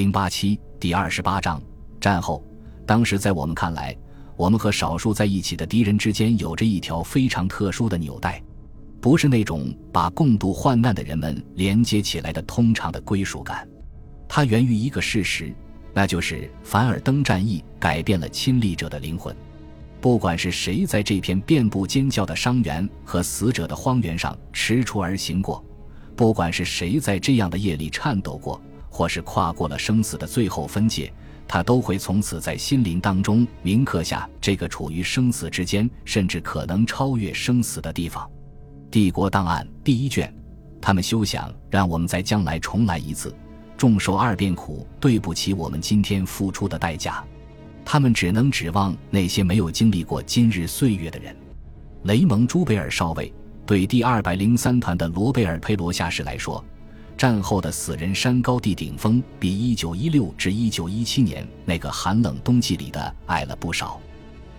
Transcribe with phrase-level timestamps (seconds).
[0.00, 1.60] 零八七第二十八章
[2.00, 2.42] 战后，
[2.86, 3.94] 当时在我们看来，
[4.34, 8.42] 我们和少数在一起的敌人之间有着一条非常特殊的纽带，
[8.98, 13.68] 不是那种把共度患难的人们连接起来的通常的归属感，
[14.26, 15.52] 它源于一个事实，
[15.92, 19.36] 那就是凡尔登战役改变了亲历者的灵魂。
[20.00, 25.62] 不管是谁在这片遍布尖叫的伤员和死者的荒原上踟蹰而行过，
[26.16, 28.58] 不管是谁在这样的夜里颤抖过。
[29.00, 31.10] 或是跨过了生死的最后分界，
[31.48, 38.30] 他都会从此在心灵当中铭刻下这个处于生死之间，甚至可能超越生死的地方。
[38.90, 40.30] 帝国档案第一卷，
[40.82, 43.34] 他们休想让我们在将来重来一次，
[43.74, 47.24] 众受二遍苦，对不起我们今天付出的代价。
[47.86, 51.34] 他们只能指望那些没有经历过今日岁月的人。
[52.02, 53.32] 雷蒙·朱贝尔少尉
[53.64, 56.62] 对第二百零三团的罗贝尔·佩罗下士来说。
[57.20, 64.00] 战后的死人山高地顶峰比1916至1917年那个寒冷冬季里的矮了不少，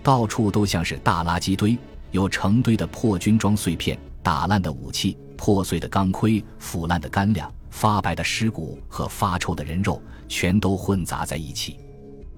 [0.00, 1.76] 到处都像是大垃圾堆，
[2.12, 11.80] 有成堆的破军装碎片、打烂的武器、破碎的钢盔、腐烂的干粮、发白的尸骨和发臭的人肉，全都混杂在一起。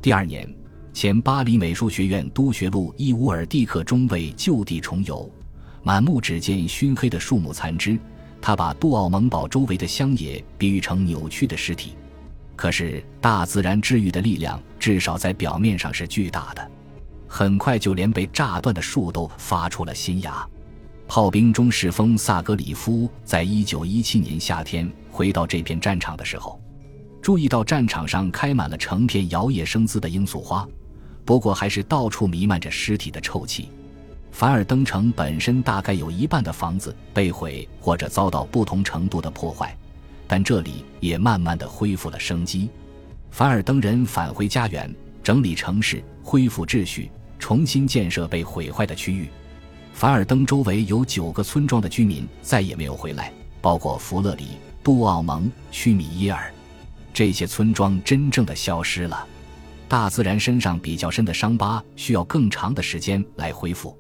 [0.00, 0.50] 第二年，
[0.94, 5.30] 前巴黎美术学院督学路伊乌尔蒂克中尉就地重游，
[5.82, 7.98] 满目只见熏黑的树木残枝。
[8.46, 11.96] 他把杜奥蒙堡周围的乡野比喻成扭曲的尸体，
[12.54, 16.70] 可是大自然治愈的力量至少在表面上是巨大的。
[17.26, 20.46] 很快就连被炸断的树都发出了新芽。
[21.08, 26.60] 炮兵中士风萨格里夫在一九一七年夏天回到这片战场的时候，
[27.22, 30.68] 注意到战场上开满了成片摇曳生姿的罂粟花，
[31.24, 33.70] 不过还是到处弥漫着尸体的臭气。
[34.34, 39.78] 凡尔登城本身大概有一半的房子被毁或者遭到不同程度的破坏，
[40.26, 42.68] 但这里也慢慢的恢复了生机。
[43.30, 49.28] 凡尔登人返回家园，整理城市，恢复秩序，重新建设被毁坏的区域。
[49.92, 56.52] 凡尔登周围有九个村庄的居民再也没有回来，包括弗勒里、杜奥蒙、屈米耶尔，
[57.12, 59.24] 这些村庄真正的消失了。
[59.86, 63.96] 大自然身上比较深的伤疤需要更长的时间来恢复。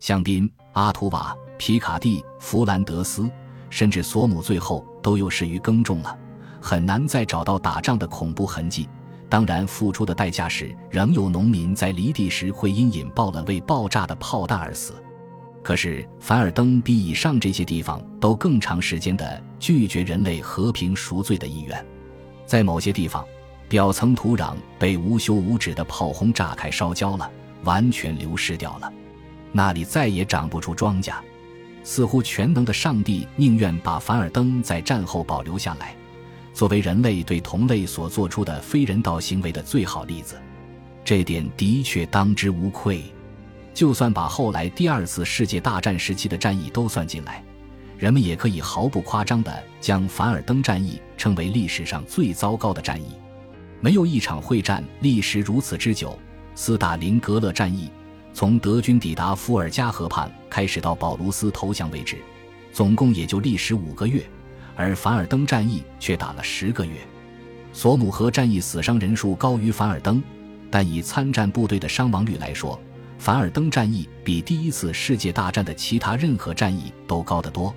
[0.00, 3.28] 香槟、阿图瓦、皮卡蒂、弗兰德斯，
[3.68, 6.16] 甚至索姆，最后都又适于耕种了，
[6.60, 8.88] 很难再找到打仗的恐怖痕迹。
[9.28, 14.94] 当然，付出的代价是，仍有农民在犁地时会因引爆了未爆炸的炮弹而死。
[15.62, 21.86] 可是，凡尔登比以上这些地方都更长时间的拒绝人类和平赎罪的意愿。
[22.46, 23.22] 在某些地方，
[23.68, 27.30] 表层土壤被无休无止的炮轰炸开、烧焦了，
[27.64, 28.90] 完全流失掉了。
[29.52, 31.14] 那里再也长不出庄稼，
[31.82, 35.94] 似乎全能的上帝宁愿把凡尔登在战后保留下来，
[36.52, 40.36] 作为人类对同类所做出的非人道行为的最好例子。
[41.04, 43.02] 这点的确当之无愧。
[43.72, 47.42] 就算把后来第二次世界大战时期的战役都算进来，
[47.96, 53.12] 人们也可以毫不夸张地将凡尔登战役称为历史上最糟糕的战役。
[53.80, 56.18] 没有一场会战历时如此之久。
[56.56, 57.88] 斯大林格勒战役。
[58.38, 62.18] 从德军抵达伏尔加河畔开始到保卢斯投降为止，
[62.72, 64.22] 总共也就历时五个月，
[64.76, 66.92] 而凡尔登战役却打了十个月。
[67.72, 70.22] 索姆河战役死伤人数高于凡尔登，
[70.70, 72.80] 但以参战部队的伤亡率来说，
[73.18, 77.74] 凡尔登战役比第一次世界大战的其他任何战役都高得多。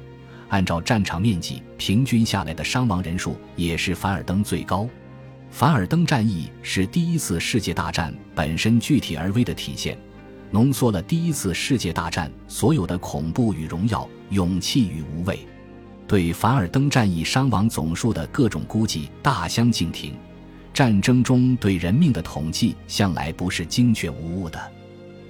[0.50, 4.88] 按照战场面积平均下来的伤亡人数，也是凡尔登最高。
[5.50, 9.98] 凡尔登战役是第一次世界大战本身具体而微的体现。
[10.52, 15.40] 浓缩了第一次世界大战所有的恐怖与荣耀、勇气与无畏。
[16.06, 20.14] 对凡尔登战役伤亡总数的各种估计大相径庭。
[20.74, 24.60] 战争中对人命的统计向来不是精确无误的。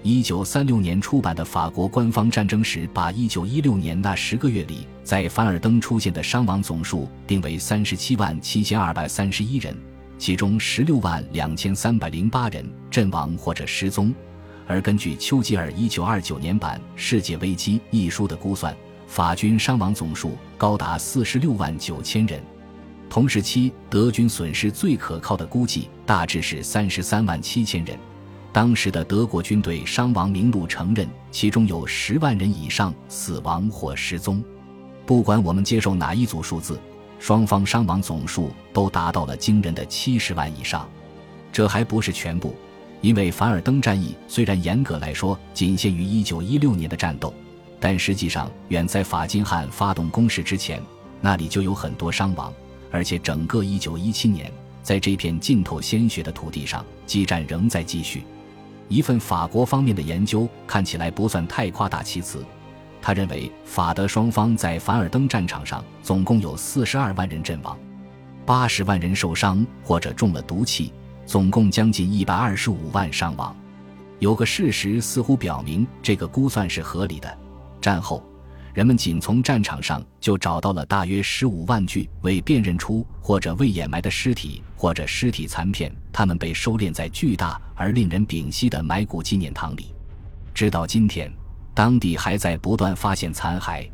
[0.04, 9.76] 一九三六年出版的法国官方战争史把一九一六年那十个月里在凡尔登出现的伤亡总数定为三十七万七千二百三十一人，
[10.18, 14.12] 其中十六万两千三百零八人阵亡或者失踪。
[14.72, 18.74] 而根据丘吉尔1929年版《世界危机》一书的估算，
[19.06, 22.42] 法军伤亡总数高达46万9千人。
[23.10, 28.00] 同时期德军损失最可靠的估计大致是33万7千人。
[28.54, 34.42] 当时的德国军队伤亡名录承认，其中有10万人以上死亡或失踪。
[35.06, 36.80] 不管我们接受哪一组数字，
[37.20, 40.90] 双方伤亡总数都达到了惊人的70万以上。
[41.52, 42.56] 这还不是全部。
[43.02, 47.34] 因为凡尔登战役虽然严格来说仅限于1916年的战斗，
[47.80, 50.82] 但实际上远在法金汉发动攻势之前，
[51.20, 52.54] 那里就有很多伤亡，
[52.92, 54.52] 而且整个1917年
[54.84, 58.24] 在这片浸透鲜血的土地上，激战仍在继续。
[58.88, 62.46] 一份法国方面的研究看起来不算太夸大其词，
[63.02, 67.76] 他认为法德双方在凡尔登战场上总共有四十二万人阵亡，
[68.46, 70.92] 八十万人受伤或者中了毒气，
[71.26, 73.56] 总共将近一百二十五万伤亡。
[74.20, 77.38] 有个事实似乎表明这个估算是合理的：
[77.80, 78.24] 战后。
[78.74, 85.94] 人们仅从战场上就找到了大约十五万具未辨认出或者未掩埋的尸体，或者尸体残片。
[86.14, 89.94] 他们被收敛在巨大而令人屏息的埋骨纪念堂里，
[90.54, 91.30] 直到今天，
[91.74, 93.86] 当地还在不断发现残骸。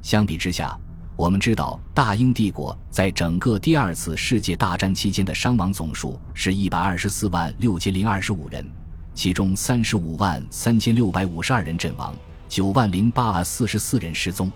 [0.00, 0.74] 相比之下，
[1.16, 8.68] 我们知道大英帝国在整个第二次世界大战期间的伤亡总数是一百二十四万六千零二十五人，
[9.14, 12.12] 其中三十五万三千六百五十二人阵亡。
[12.48, 14.50] 九万零八百四十四人失踪，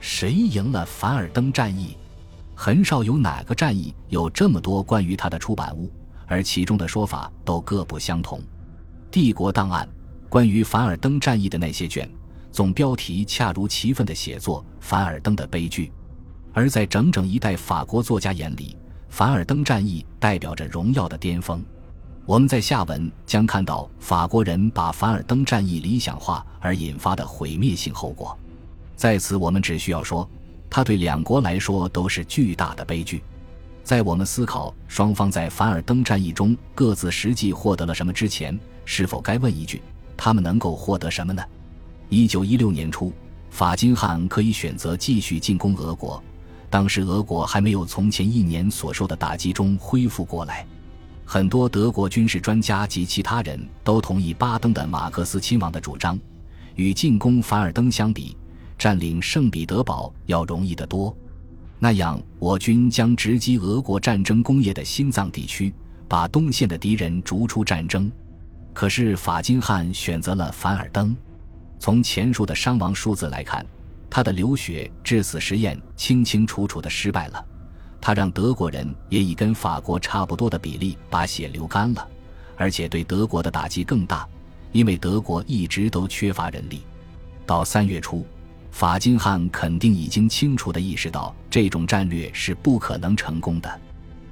[0.00, 1.96] 谁赢了凡尔登战役？
[2.54, 5.92] 很少有哪个战役有这么多关于他的出版物，
[6.26, 8.40] 而其中的说法都各不相同。
[9.10, 9.86] 帝国档案
[10.30, 12.10] 关于凡尔登战役的那些卷，
[12.52, 15.92] 总标题恰如其分的写作“凡尔登的悲剧”，
[16.52, 18.76] 而在整整一代法国作家眼里，
[19.08, 21.62] 凡尔登战役代表着荣耀的巅峰。
[22.26, 28.36] 我们在下文将看到法国人把凡尔登战役理想化而引发的毁灭性后果。
[28.94, 30.28] 在此，我们只需要说，
[30.68, 33.22] 它对两国来说都是巨大的悲剧。
[33.82, 39.82] 在我们思考双方在凡尔登战役中各自实际获得了什么之前，是否该问一句：
[40.16, 41.42] 他们能够获得什么呢？
[42.10, 43.12] 一九一六年初，
[43.50, 46.20] 法金汉可以选择继续进攻俄国，
[46.68, 50.66] 当时俄国还没有从前一年所受的打击中恢复过来。
[51.24, 56.18] 很多德国军事专家及其他人都同意巴登的马克思亲王的主张，
[56.74, 58.36] 与进攻凡尔登相比，
[58.76, 61.16] 占领圣彼得堡要容易得多。
[61.78, 65.72] 那样，我军将直击俄国战争工业的心脏地区，
[66.08, 68.10] 把东线的敌人逐出战争。
[68.72, 71.16] 可是法金汉选择了凡尔登。
[71.80, 73.64] 从前述的伤亡数字来看，
[74.10, 77.42] 他的流血致死实验清清楚楚的失败了。
[78.02, 82.06] 他让德国人也以跟法国差不多的比例把血流干了，
[82.54, 84.28] 而且对德国的打击更大，
[84.72, 86.82] 因为德国一直都缺乏人力。
[87.46, 88.26] 到三月初，
[88.70, 93.80] 法金汉肯定已经清楚地意识到这种战略是不可能成功的，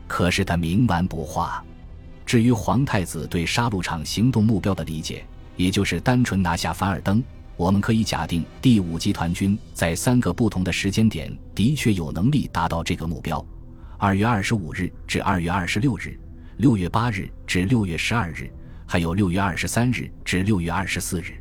[0.07, 1.65] 可是他冥顽不化。
[2.27, 5.25] 至于皇太子对杀戮场行动目标的理解，
[5.57, 7.23] 也就是单纯拿下凡尔登，
[7.59, 13.45] 我们可以假定第五集团军在三个不同的时间点的确有能力达到这个目标。
[13.99, 16.17] 二月二十五日至二月二十六日，
[16.59, 18.49] 六月八日至六月十二日，
[18.87, 21.33] 还有六月二十三日至六月二十四日。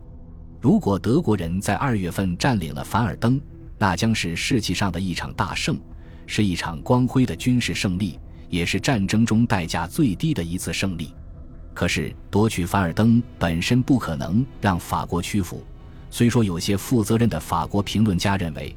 [0.60, 3.40] 如果德国人在二月份占领了凡尔登，
[3.78, 5.80] 那将是士气上的一场大胜，
[6.26, 8.20] 是一场光辉的军事胜利，
[8.50, 11.14] 也是战争中代价最低的一次胜利。
[11.76, 15.64] 可是夺取凡尔登本身不可能让法国屈服。
[16.18, 18.76] 虽说有些负责任的法国评论家认为。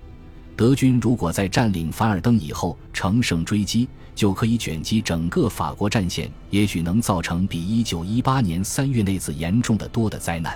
[0.54, 10.54] 德军如果在占领凡尔登以后乘胜追击，就可以卷击整个法国战线，也许能造成比1918年3月那次严重的多的灾难。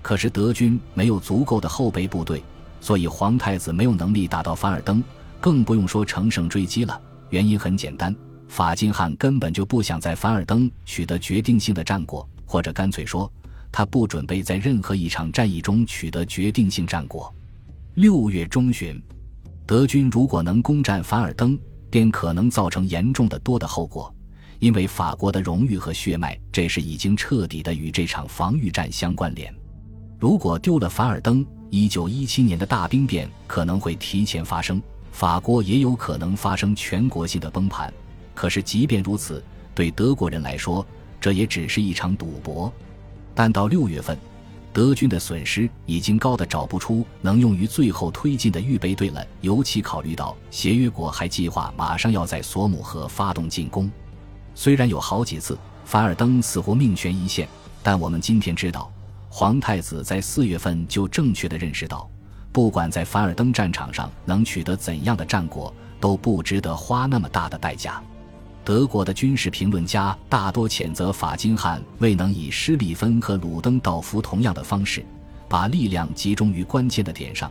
[0.00, 2.40] 可是德军没有足够的后备部队，
[2.80, 5.02] 所以皇太子没有能力打到凡尔登，
[5.40, 7.00] 更不用说乘胜追击了。
[7.30, 8.14] 原因很简单，
[8.46, 13.28] 法金汉根本就不想在凡尔登取得决定性的战果，或者干脆说，
[13.72, 17.34] 他不准备在任何一场战役中取得决定性战果。
[17.94, 19.02] 六月中旬。
[19.64, 24.14] 德军如果能攻占凡尔登，便可能造成严重的多的后果，
[24.58, 29.54] 因为法国的荣誉和血脉这时已经彻底的与这场防御战相关联。
[30.18, 37.90] 如果丢了凡尔登，一九一七年的大兵变可能会提前发生，法国也有可能发生全国性的崩盘。
[38.34, 39.42] 可是即便如此，
[39.74, 40.84] 对德国人来说，
[41.20, 42.70] 这也只是一场赌博。
[43.34, 44.16] 但到六月份。
[44.74, 53.90] 德军的损失已经高的找不出能用于最后推进的预备队了，尤其考虑到协约国还计划马上要在索姆河发动进攻。
[54.54, 57.46] 虽然有好几次凡尔登似乎命悬一线，
[57.82, 58.90] 但我们今天知道，
[59.28, 62.08] 皇太子在四月份就正确的认识到，
[62.50, 65.70] 不管在凡尔登战场上能取得怎样的战果，
[66.00, 68.02] 都不值得花那么大的代价。
[68.64, 75.04] 德国的军事评论家大多谴责法金汉未能以施里芬和鲁登道夫同样的方式，
[75.48, 77.50] 把力量集中于关键的点上，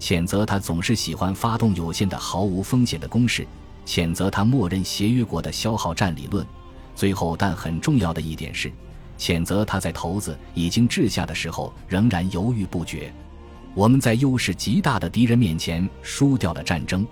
[0.00, 3.46] 谴责他总是喜欢发动有限的毫无风险的攻势，
[3.86, 6.44] 谴责他默认协约国的消耗战理论。
[6.96, 8.72] 最后，但很重要的一点是，
[9.16, 13.12] 谴责他在头子已经掷下的时候仍然犹豫不决。
[13.74, 17.06] 我们在优势极大的敌人面前输掉了战争。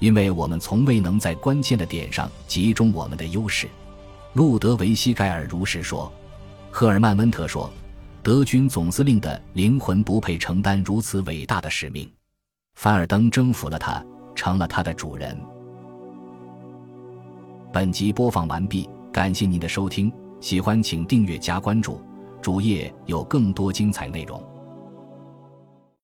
[0.00, 3.68] 因为我们从未能在关键的点上集中我们的优势。
[4.32, 6.12] 路德维希·盖尔如是说。
[6.72, 7.68] 赫尔曼·温特说
[8.22, 12.08] ：“德军总司令的灵魂不配承担如此伟大的使命。”
[12.78, 14.04] 凡尔登征服了他，
[14.36, 15.36] 成了他的主人。
[17.72, 22.00] 本集播放完毕，感谢您的收听，喜欢请订阅加关注，
[22.40, 24.40] 主页有更多精彩内容。